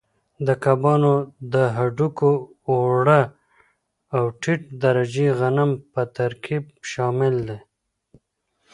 د 0.47 0.49
کبانو 0.63 1.13
د 1.53 1.55
هډوکو 1.75 2.31
اوړه 2.71 3.21
او 4.15 4.23
ټیټ 4.41 4.61
درجې 4.83 5.27
غنم 5.39 5.71
په 5.93 6.01
ترکیب 6.17 6.63
کې 6.73 6.83
شامل 6.91 7.35
دي. 7.47 7.59